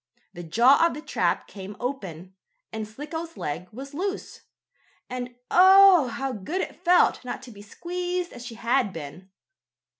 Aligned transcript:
The 0.33 0.41
jaws 0.41 0.81
of 0.87 0.95
the 0.95 1.01
trap 1.03 1.45
came 1.47 1.75
open, 1.79 2.33
and 2.73 2.87
Slicko's 2.87 3.37
leg 3.37 3.67
was 3.71 3.93
loose. 3.93 4.41
And 5.11 5.35
oh! 5.51 6.07
how 6.07 6.33
good 6.33 6.61
it 6.61 6.83
felt 6.83 7.23
not 7.23 7.43
to 7.43 7.51
be 7.51 7.61
squeezed 7.61 8.33
as 8.33 8.43
she 8.43 8.55
had 8.55 8.93
been. 8.93 9.29